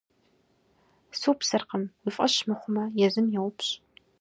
-Супсыркъым. 1.21 1.83
Уи 2.03 2.11
фӏэщ 2.15 2.35
мыхъумэ, 2.47 2.83
езым 3.05 3.27
еупщӏ. 3.39 3.69